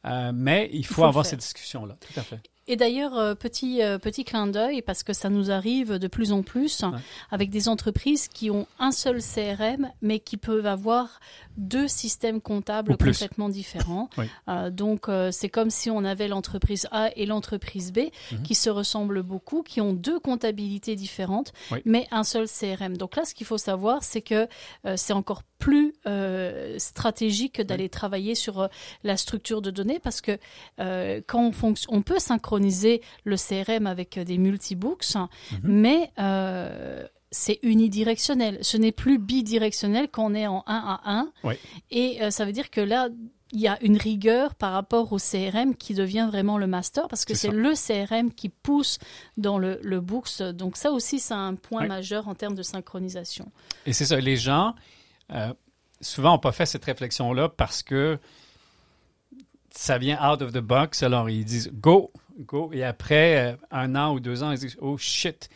euh, 0.07 0.33
mais 0.35 0.71
il 0.73 0.87
faut, 0.87 1.05
avoir 1.05 1.27
cette 1.27 1.41
discussion-là. 1.41 1.97
Tout 2.01 2.21
à 2.21 2.23
fait. 2.23 2.41
Et 2.69 2.76
d'ailleurs, 2.76 3.19
euh, 3.19 3.35
petit, 3.35 3.83
euh, 3.83 3.99
petit 3.99 4.25
clin 4.25 4.47
d'œil, 4.47 4.83
parce 4.83 5.02
que 5.02 5.12
ça 5.12 5.28
nous 5.28 5.50
arrive 5.50 5.99
de 5.99 6.07
plus 6.07 6.33
en 6.33 6.42
plus 6.42 6.85
avec 7.31 7.50
des 7.50 7.69
entreprises 7.69 8.28
qui 8.28 8.50
ont 8.50 8.66
un 8.78 8.92
seul 8.92 9.21
CRM, 9.21 9.90
mais 10.00 10.21
qui 10.21 10.37
peuvent 10.37 10.66
avoir 10.66 11.21
deux 11.57 11.88
systèmes 11.88 12.40
comptables 12.40 12.97
complètement 12.97 13.49
différents. 13.49 14.09
Euh, 14.49 14.71
donc, 14.71 15.07
c'est 15.31 15.49
comme 15.49 15.71
si 15.71 15.90
on 15.90 16.04
avait 16.04 16.26
l'entreprise 16.26 16.88
A 16.90 17.11
et 17.16 17.26
l'entreprise 17.26 17.92
B 17.92 17.99
mhm. 18.33 18.42
qui 18.42 18.54
se 18.54 18.71
ressemblent 18.71 19.23
beaucoup, 19.23 19.62
qui 19.62 19.81
ont 19.81 19.92
deux 19.92 20.19
comptabilités 20.19 20.97
différentes, 20.97 21.52
mais 21.85 22.07
un 22.11 22.25
seul 22.25 22.47
CRM. 22.49 22.97
Donc 22.97 23.16
là, 23.16 23.25
ce 23.25 23.35
qu'il 23.35 23.47
faut 23.47 23.59
savoir, 23.59 24.02
c'est 24.02 24.23
que 24.23 24.49
c'est 24.97 25.12
encore 25.12 25.42
plus 25.62 25.95
stratégique 26.78 27.61
d'aller 27.61 27.88
travailler 27.88 28.35
sur 28.35 28.69
la 29.04 29.16
structure 29.16 29.62
de 29.62 29.71
données 29.71 30.00
parce 30.00 30.21
que 30.21 30.38
quand 31.26 31.52
on, 31.62 31.75
on 31.88 32.02
peut 32.02 32.19
synchroniser 32.19 33.02
le 33.25 33.37
CRM 33.37 33.87
avec 33.87 34.19
des 34.19 34.38
multibooks, 34.38 35.14
mhm. 35.14 35.61
mais 35.62 36.11
euh, 36.19 37.07
c'est 37.31 37.59
unidirectionnel. 37.62 38.59
Ce 38.62 38.76
n'est 38.76 38.92
plus 38.92 39.19
bidirectionnel 39.19 40.09
quand 40.11 40.26
on 40.26 40.35
est 40.35 40.47
en 40.47 40.64
1 40.66 41.00
à 41.04 41.28
1. 41.45 41.54
Et 41.90 42.23
euh, 42.23 42.31
ça 42.31 42.45
veut 42.45 42.52
dire 42.52 42.71
que 42.71 42.81
là, 42.81 43.09
il 43.52 43.61
y 43.61 43.69
a 43.69 43.83
une 43.83 43.99
rigueur 43.99 44.54
par 44.54 44.73
rapport 44.73 45.12
au 45.12 45.19
CRM 45.19 45.75
qui 45.76 45.92
devient 45.95 46.26
vraiment 46.31 46.57
le 46.57 46.66
master 46.66 47.07
parce 47.09 47.26
que 47.26 47.35
c'est 47.35 47.50
le 47.50 47.73
CRM 47.75 48.33
qui 48.33 48.49
pousse 48.49 48.99
dans 49.37 49.59
le, 49.59 49.78
le 49.83 50.00
books. 50.00 50.42
Donc 50.42 50.76
ça 50.78 50.90
aussi, 50.90 51.19
c'est 51.19 51.35
un 51.35 51.54
point 51.54 51.87
majeur 51.87 52.28
en 52.28 52.35
termes 52.35 52.54
de 52.54 52.62
synchronisation. 52.62 53.52
Et 53.85 53.92
c'est 53.92 54.07
ça, 54.07 54.19
les 54.19 54.37
gens, 54.37 54.75
euh, 55.33 55.53
souvent, 56.01 56.33
n'ont 56.33 56.39
pas 56.39 56.53
fait 56.53 56.67
cette 56.67 56.85
réflexion-là 56.85 57.49
parce 57.49 57.83
que 57.83 58.19
ça 59.71 59.99
vient 59.99 60.19
out 60.31 60.43
of 60.43 60.53
the 60.53 60.59
box. 60.59 61.03
Alors, 61.03 61.31
ils 61.31 61.45
disent 61.45 61.71
go, 61.73 62.12
go. 62.39 62.71
Et 62.73 62.85
après 62.85 63.53
euh, 63.53 63.57
un 63.71 63.95
an 63.97 64.12
ou 64.15 64.21
deux 64.21 64.43
ans, 64.43 64.53
ils 64.53 64.59
disent 64.59 64.79
oh 64.81 64.97
shit. 64.99 65.49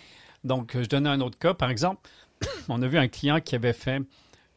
Donc, 0.44 0.76
je 0.80 0.86
donne 0.86 1.06
un 1.06 1.20
autre 1.20 1.38
cas. 1.38 1.54
Par 1.54 1.70
exemple, 1.70 2.08
on 2.68 2.82
a 2.82 2.86
vu 2.86 2.98
un 2.98 3.08
client 3.08 3.40
qui 3.40 3.54
avait 3.54 3.72
fait 3.72 4.00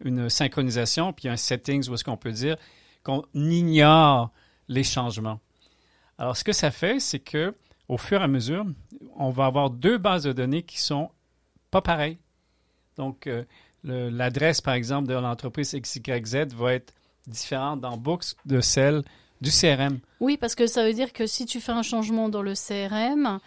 une 0.04 0.30
synchronisation, 0.30 1.12
puis 1.12 1.28
un 1.28 1.36
settings 1.36 1.90
où 1.90 1.94
est-ce 1.94 2.04
qu'on 2.04 2.18
peut 2.18 2.32
dire 2.32 2.56
qu'on 3.04 3.24
ignore 3.34 4.32
les 4.68 4.84
changements. 4.84 5.40
Alors, 6.18 6.38
ce 6.38 6.44
que 6.44 6.54
ça 6.54 6.72
fait, 6.72 7.00
c'est 7.00 7.20
que 7.20 7.56
au 7.88 7.98
fur 7.98 8.22
et 8.22 8.24
à 8.24 8.28
mesure, 8.28 8.66
on 9.16 9.32
va 9.32 9.46
avoir 9.46 9.70
deux 9.70 9.98
bases 9.98 10.24
de 10.24 10.32
données 10.32 10.64
qui 10.64 10.80
sont 10.80 11.10
pas 11.72 11.82
pareilles. 11.82 12.20
Donc, 12.98 13.28
euh, 13.28 13.44
l'adresse, 13.84 14.62
par 14.62 14.74
exemple, 14.74 15.08
de 15.08 15.14
l'entreprise 15.14 15.74
XYZ 15.74 16.54
va 16.56 16.74
être 16.74 16.94
différente 17.28 17.82
dans 17.82 17.98
Books 17.98 18.36
de 18.46 18.62
celle 18.62 19.04
du 19.42 19.52
CRM. 19.52 20.00
Oui, 20.20 20.38
parce 20.38 20.56
que 20.56 20.68
ça 20.68 20.84
veut 20.84 20.94
dire 20.94 21.14
que 21.14 21.26
si 21.26 21.46
tu 21.46 21.62
fais 21.62 21.72
un 21.72 21.84
changement 21.84 22.30
dans 22.30 22.42
le 22.42 22.54
CRM, 22.54 23.40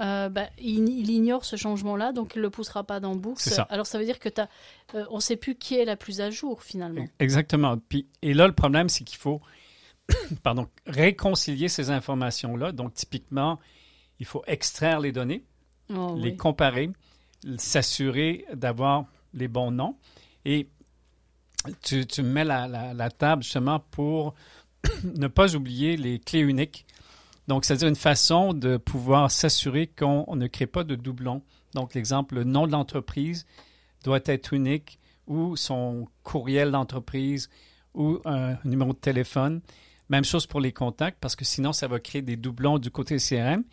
euh, 0.00 0.28
bah, 0.28 0.48
il, 0.58 1.10
ignore 1.10 1.44
ce 1.44 1.56
changement-là, 1.56 2.12
donc 2.12 2.32
il 2.34 2.38
ne 2.38 2.42
le 2.44 2.50
poussera 2.50 2.84
pas 2.84 3.00
dans 3.00 3.16
Books. 3.16 3.40
Ça. 3.40 3.62
Alors 3.62 3.86
ça 3.86 3.98
veut 3.98 4.04
dire 4.04 4.18
que 4.18 4.28
as, 4.40 4.48
euh, 4.94 5.04
on 5.10 5.16
ne 5.16 5.20
sait 5.20 5.36
plus 5.36 5.56
qui 5.56 5.74
est 5.74 5.84
la 5.84 5.96
plus 5.96 6.20
à 6.20 6.30
jour 6.30 6.62
finalement. 6.62 7.04
Exactement. 7.18 7.76
Puis, 7.76 8.06
et 8.22 8.32
là, 8.32 8.46
le 8.46 8.54
problème, 8.54 8.88
c'est 8.88 9.04
qu'il 9.04 9.18
faut 9.18 9.40
pardon, 10.42 10.68
réconcilier 10.86 11.68
ces 11.68 11.90
informations-là. 11.90 12.72
Donc 12.72 12.94
typiquement, 12.94 13.58
il 14.20 14.26
faut 14.26 14.42
extraire 14.46 15.00
les 15.00 15.12
données, 15.12 15.44
oh, 15.94 16.16
les 16.16 16.36
comparer, 16.36 16.90
s'assurer 17.58 18.46
d'avoir 18.54 19.06
les 19.34 19.48
bons 19.48 19.70
noms. 19.70 19.96
Et 20.44 20.68
tu, 21.82 22.06
tu 22.06 22.22
mets 22.22 22.44
la, 22.44 22.66
la 22.94 23.10
table 23.10 23.42
justement 23.42 23.80
pour 23.90 24.34
ne 25.04 25.26
pas 25.28 25.54
oublier 25.54 25.96
les 25.96 26.18
clés 26.18 26.40
uniques. 26.40 26.86
Donc, 27.48 27.64
c'est-à-dire 27.64 27.88
une 27.88 27.96
façon 27.96 28.52
de 28.52 28.76
pouvoir 28.76 29.30
s'assurer 29.30 29.88
qu'on 29.88 30.36
ne 30.36 30.46
crée 30.46 30.66
pas 30.66 30.84
de 30.84 30.94
doublons. 30.94 31.42
Donc, 31.74 31.94
l'exemple, 31.94 32.36
le 32.36 32.44
nom 32.44 32.66
de 32.66 32.72
l'entreprise 32.72 33.46
doit 34.04 34.20
être 34.24 34.52
unique 34.52 34.98
ou 35.26 35.56
son 35.56 36.06
courriel 36.22 36.70
d'entreprise 36.70 37.50
ou 37.94 38.18
un 38.24 38.56
numéro 38.64 38.92
de 38.92 38.98
téléphone. 38.98 39.60
Même 40.08 40.24
chose 40.24 40.46
pour 40.46 40.60
les 40.60 40.72
contacts 40.72 41.18
parce 41.20 41.36
que 41.36 41.44
sinon, 41.44 41.72
ça 41.72 41.88
va 41.88 41.98
créer 42.00 42.22
des 42.22 42.36
doublons 42.36 42.78
du 42.78 42.90
côté 42.90 43.16
CRM 43.16 43.64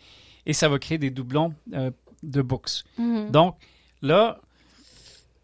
et 0.46 0.52
ça 0.52 0.68
va 0.68 0.78
créer 0.78 0.98
des 0.98 1.10
doublons 1.10 1.54
euh, 1.74 1.90
de 2.22 2.42
books. 2.42 2.84
Mm-hmm. 2.98 3.30
Donc, 3.30 3.56
là, 4.02 4.40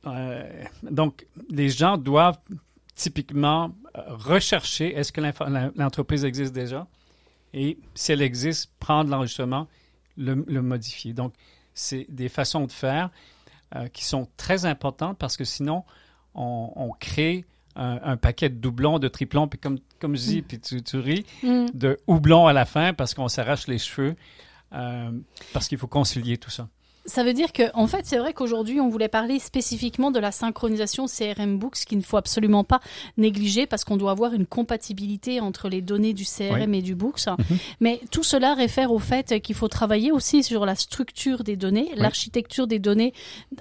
euh, 0.07 0.65
donc, 0.83 1.27
les 1.51 1.69
gens 1.69 1.97
doivent 1.97 2.39
typiquement 2.95 3.75
euh, 3.97 4.03
rechercher 4.09 4.95
est-ce 4.95 5.13
que 5.13 5.21
l'entreprise 5.79 6.25
existe 6.25 6.53
déjà? 6.53 6.87
Et 7.53 7.79
si 7.95 8.13
elle 8.13 8.23
existe, 8.23 8.73
prendre 8.81 9.11
l'enregistrement, 9.11 9.69
le, 10.17 10.35
modifier. 10.61 11.13
Donc, 11.13 11.35
c'est 11.73 12.07
des 12.09 12.29
façons 12.29 12.67
de 12.67 12.73
faire 12.73 13.11
euh, 13.75 13.89
qui 13.89 14.05
sont 14.05 14.29
très 14.37 14.67
importantes 14.67 15.19
parce 15.19 15.37
que 15.37 15.45
sinon, 15.45 15.85
on, 16.35 16.91
crée 16.99 17.45
un, 17.77 18.17
paquet 18.17 18.49
de 18.49 18.57
doublons, 18.57 18.99
de 18.99 19.07
triplons, 19.09 19.47
puis 19.47 19.59
comme, 19.59 19.79
comme 20.01 20.17
je 20.17 20.23
dis, 20.23 20.39
mm. 20.41 20.45
puis 20.45 20.61
tu, 20.83 20.97
ris, 20.99 21.25
mm. 21.43 21.67
de 21.75 21.99
houblons 22.07 22.47
à 22.47 22.53
la 22.53 22.65
fin 22.65 22.93
parce 22.93 23.15
qu'on 23.15 23.29
s'arrache 23.29 23.69
les 23.69 23.79
cheveux, 23.79 24.17
euh, 24.73 25.13
parce 25.53 25.69
qu'il 25.69 25.79
faut 25.79 25.87
concilier 25.87 26.39
tout 26.39 26.51
ça. 26.51 26.69
Ça 27.07 27.23
veut 27.25 27.35
dire 27.35 27.53
que, 27.53 27.63
en 27.75 27.87
fait, 27.87 28.03
c'est 28.05 28.19
vrai 28.19 28.33
qu'aujourd'hui, 28.33 28.81
on 28.81 28.89
voulait 28.89 29.09
parler 29.09 29.39
spécifiquement 29.39 30.11
de 30.11 30.19
la 30.19 30.33
synchronisation 30.33 31.07
CRM 31.07 31.59
Books, 31.59 31.85
qu'il 31.87 31.99
ne 31.99 32.03
faut 32.03 32.17
absolument 32.17 32.65
pas 32.65 32.81
négliger 33.17 33.67
parce 33.67 33.85
qu'on 33.85 33.97
doit 33.97 34.11
avoir 34.11 34.33
une 34.33 34.47
compatibilité 34.47 35.41
entre 35.41 35.69
les 35.69 35.83
données 35.83 36.15
du 36.15 36.25
CRM 36.25 36.73
et 36.75 36.83
du 36.83 36.95
Books. 36.95 37.27
Mhm. 37.27 37.59
Mais 37.81 38.01
tout 38.11 38.23
cela 38.23 38.55
réfère 38.55 38.93
au 38.93 38.99
fait 38.99 39.41
qu'il 39.41 39.55
faut 39.55 39.69
travailler 39.69 40.13
aussi 40.13 40.43
sur 40.43 40.65
la 40.65 40.75
structure 40.75 41.45
des 41.45 41.57
données, 41.57 41.91
l'architecture 41.97 42.67
des 42.67 42.79
données, 42.79 43.13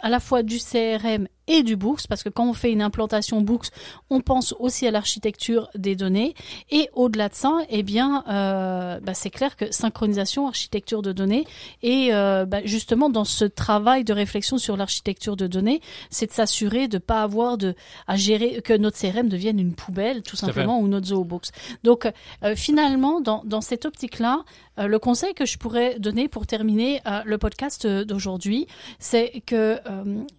à 0.02 0.10
la 0.10 0.20
fois 0.20 0.44
du 0.44 0.58
CRM 0.58 1.28
et 1.48 1.64
du 1.64 1.76
Books, 1.76 2.08
parce 2.08 2.24
que 2.24 2.30
quand 2.30 2.48
on 2.48 2.54
fait 2.54 2.72
une 2.72 2.82
implantation 2.82 3.42
Books, 3.42 3.68
on 4.10 4.22
pense 4.22 4.56
aussi 4.60 4.88
à 4.88 4.92
l'architecture 4.92 5.70
des 5.76 5.96
données. 5.96 6.36
Et 6.72 6.90
au-delà 6.94 7.30
de 7.30 7.34
ça, 7.34 7.60
eh 7.70 7.84
bien, 7.84 8.24
euh, 8.30 9.00
bah, 9.02 9.14
c'est 9.14 9.30
clair 9.30 9.56
que 9.56 9.72
synchronisation, 9.72 10.48
architecture 10.48 11.02
de 11.02 11.12
données, 11.12 11.46
et 11.82 12.14
euh, 12.14 12.46
bah, 12.46 12.60
justement 12.64 13.10
dans 13.10 13.26
ce 13.26 13.46
travail 13.46 14.04
de 14.04 14.14
réflexion 14.14 14.58
sur 14.58 14.78
l'architecture 14.78 15.36
de 15.36 15.48
données, 15.48 15.82
c'est 16.10 16.28
de 16.28 16.32
s'assurer 16.32 16.88
de 16.88 16.98
pas 16.98 17.24
avoir 17.24 17.58
de 17.58 17.76
à 18.08 18.16
gérer 18.16 18.62
que 18.62 18.74
notre 18.74 18.98
CRM 18.98 19.28
devienne 19.28 19.60
une 19.60 19.74
poubelle, 19.74 20.24
tout 20.24 20.36
simplement, 20.36 20.80
ou 20.80 20.88
notre 20.88 21.08
Zoobooks. 21.08 21.50
Donc, 21.84 22.10
euh, 22.44 22.56
finalement, 22.56 23.20
dans, 23.20 23.44
dans 23.46 23.62
cette 23.62 23.86
optique-là, 23.86 24.44
le 24.78 24.98
conseil 24.98 25.36
que 25.36 25.46
je 25.46 25.60
pourrais 25.60 26.00
donner 26.00 26.28
pour 26.28 26.48
terminer 26.48 27.00
le 27.26 27.38
podcast 27.38 27.86
d'aujourd'hui, 27.86 28.66
c'est 28.98 29.44
que 29.46 29.80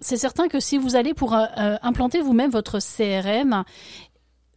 c'est 0.00 0.16
certain 0.16 0.48
que 0.48 0.58
si 0.58 0.76
vous 0.76 0.93
allez 0.96 1.14
pour 1.14 1.34
implanter 1.34 2.20
vous-même 2.20 2.50
votre 2.50 2.78
CRM, 2.78 3.64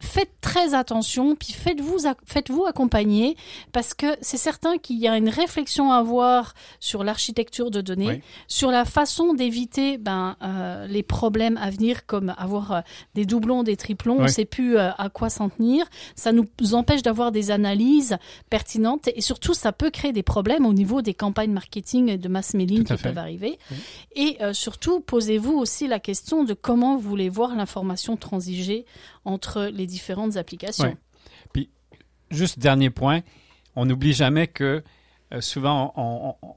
faites 0.00 0.30
très 0.40 0.74
attention, 0.74 1.34
puis 1.34 1.52
faites-vous 1.52 1.98
faites-vous 2.24 2.64
accompagner 2.64 3.36
parce 3.72 3.94
que 3.94 4.06
c'est 4.20 4.36
certain 4.36 4.78
qu'il 4.78 4.98
y 4.98 5.08
a 5.08 5.16
une 5.16 5.28
réflexion 5.28 5.92
à 5.92 5.96
avoir 5.96 6.54
sur 6.80 7.04
l'architecture 7.04 7.70
de 7.70 7.80
données, 7.80 8.22
sur 8.46 8.70
la 8.70 8.84
façon 8.84 9.34
d'éviter 9.34 9.98
ben 9.98 10.36
euh, 10.42 10.86
les 10.86 11.02
problèmes 11.02 11.56
à 11.56 11.70
venir 11.70 12.06
comme 12.06 12.34
avoir 12.38 12.72
euh, 12.72 12.80
des 13.14 13.24
doublons, 13.24 13.62
des 13.62 13.76
triplons, 13.76 14.18
on 14.18 14.22
ne 14.22 14.28
sait 14.28 14.44
plus 14.44 14.76
euh, 14.76 14.90
à 14.96 15.08
quoi 15.08 15.30
s'en 15.30 15.48
tenir. 15.48 15.86
Ça 16.14 16.32
nous 16.32 16.46
empêche 16.72 17.02
d'avoir 17.02 17.32
des 17.32 17.50
analyses 17.50 18.16
pertinentes 18.50 19.08
et 19.14 19.20
surtout 19.20 19.54
ça 19.54 19.72
peut 19.72 19.90
créer 19.90 20.12
des 20.12 20.22
problèmes 20.22 20.66
au 20.66 20.72
niveau 20.72 21.02
des 21.02 21.14
campagnes 21.14 21.52
marketing 21.52 22.08
et 22.08 22.18
de 22.18 22.28
mass 22.28 22.54
mailing 22.54 22.84
qui 22.84 22.96
peuvent 22.96 23.18
arriver. 23.18 23.58
Et 24.14 24.38
surtout 24.52 25.00
posez-vous 25.00 25.52
aussi 25.52 25.86
la 25.86 25.98
question 25.98 26.44
de 26.44 26.54
comment 26.54 26.96
vous 26.96 27.08
voulez 27.08 27.28
voir 27.28 27.54
l'information 27.54 28.16
transiger 28.16 28.84
entre 29.24 29.64
les 29.64 29.86
différentes 29.86 30.36
applications. 30.36 30.96
Puis, 31.52 31.70
juste 32.30 32.58
dernier 32.58 32.90
point, 32.90 33.20
on 33.76 33.86
n'oublie 33.86 34.12
jamais 34.12 34.46
que 34.46 34.82
euh, 35.32 35.40
souvent 35.40 35.92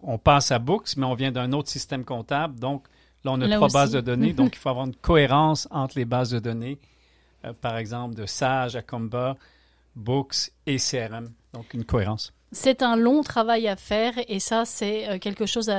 on, 0.03 0.18
passe 0.18 0.51
à 0.51 0.60
Books, 0.60 0.96
mais 0.96 1.06
on 1.06 1.13
vient 1.13 1.32
d'un 1.32 1.51
autre 1.51 1.70
système 1.70 2.06
comptable. 2.06 2.60
Donc, 2.60 2.86
là, 3.24 3.32
on 3.34 3.41
a 3.41 3.50
trois 3.56 3.68
bases 3.68 3.91
de 3.91 4.01
données. 4.01 4.34
donc, 4.41 4.56
il 4.56 4.60
faut 4.60 4.70
avoir 4.70 4.86
une 4.86 4.96
cohérence 4.96 5.68
entre 5.72 5.98
les 5.98 6.06
bases 6.06 6.32
de 6.32 6.39
données, 6.39 6.80
euh, 7.46 7.53
par 7.53 7.77
exemple, 7.77 8.15
de 8.15 8.25
Sage, 8.25 8.75
Acomba, 8.75 9.36
Books 9.96 10.51
et 10.65 10.77
CRM. 10.77 11.32
Donc, 11.53 11.74
une 11.74 11.84
cohérence. 11.84 12.34
C'est 12.53 12.82
un 12.82 12.96
long 12.96 13.24
travail 13.24 13.68
à 13.68 13.75
faire 13.75 14.13
et 14.27 14.39
ça, 14.39 14.65
c'est 14.65 15.10
euh, 15.10 15.20
quelque 15.20 15.46
chose 15.46 15.72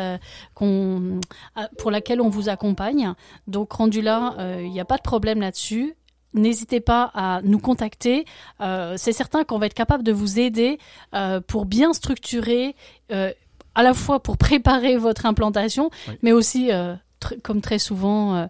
pour 0.55 1.91
laquelle 1.91 2.21
on 2.21 2.29
vous 2.29 2.49
accompagne. 2.49 3.15
Donc, 3.47 3.73
rendu 3.73 4.03
là, 4.03 4.37
il 4.61 4.71
n'y 4.71 4.81
a 4.81 4.85
pas 4.85 4.97
de 4.97 5.03
problème 5.03 5.41
là-dessus 5.41 5.97
n'hésitez 6.35 6.81
pas 6.81 7.11
à 7.15 7.41
nous 7.43 7.59
contacter. 7.59 8.25
Euh, 8.61 8.95
c'est 8.97 9.13
certain 9.13 9.45
qu'on 9.45 9.59
va 9.59 9.67
être 9.67 9.75
capable 9.75 10.03
de 10.03 10.13
vous 10.13 10.39
aider 10.39 10.79
euh, 11.15 11.41
pour 11.41 11.67
bien 11.67 11.93
structurer, 11.93 12.77
euh, 13.11 13.33
à 13.75 13.83
la 13.83 13.95
fois 13.95 14.23
pour 14.23 14.37
préparer 14.39 14.97
votre 14.97 15.27
implantation, 15.27 15.91
mais 16.23 16.33
aussi, 16.33 16.71
comme 17.43 17.61
très 17.61 17.79
souvent, 17.79 18.49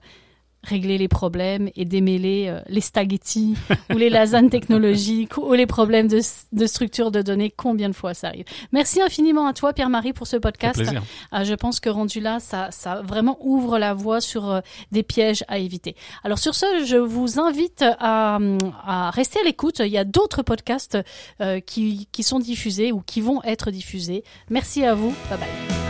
régler 0.63 0.99
les 0.99 1.09
problèmes 1.09 1.71
et 1.75 1.85
démêler 1.85 2.47
euh, 2.49 2.61
les 2.69 2.81
spaghettis 2.81 3.55
ou 3.93 3.99
les 3.99 4.11
lasagnes 4.11 4.49
technologiques 4.51 5.37
ou 5.37 5.53
les 5.55 5.67
problèmes 5.67 6.09
de, 6.09 6.21
de, 6.53 6.67
structure 6.67 7.11
de 7.11 7.21
données. 7.23 7.53
Combien 7.57 7.89
de 7.89 7.95
fois 7.95 8.15
ça 8.15 8.29
arrive 8.29 8.45
Merci 8.73 9.03
infiniment 9.03 9.47
à 9.47 9.55
toi, 9.55 9.73
Pierre-Marie, 9.73 10.13
pour 10.13 10.27
ce 10.27 10.37
podcast. 10.37 10.81
Euh, 10.81 11.45
je 11.45 11.55
pense 11.55 11.81
que 11.81 11.89
rendu 11.89 12.21
là, 12.21 12.39
ça, 12.39 12.71
ça 12.71 13.03
vraiment 13.03 13.39
ouvre 13.41 13.79
la 13.79 13.95
voie 13.95 14.21
sur 14.21 14.51
euh, 14.51 14.61
des 14.93 15.03
pièges 15.03 15.45
à 15.49 15.59
éviter. 15.59 15.97
Alors 16.23 16.39
sur 16.39 16.55
ce, 16.55 16.67
je 16.87 16.97
vous 16.97 17.41
invite 17.41 17.85
à, 17.99 18.39
à 18.85 19.11
rester 19.11 19.41
à 19.41 19.45
l'écoute. 19.45 19.81
Il 19.81 19.89
y 19.89 19.99
a 19.99 20.05
d'autres 20.05 20.43
podcasts 20.43 20.99
qui, 21.67 22.09
qui 22.13 22.23
sont 22.23 22.39
diffusés 22.39 22.93
ou 22.93 23.01
qui 23.01 23.21
vont 23.21 23.43
être 23.43 23.71
diffusés. 23.71 24.25
Merci 24.51 24.85
à 24.85 24.95
vous. 24.95 25.15
Bye 25.29 25.39
bye. 25.39 25.82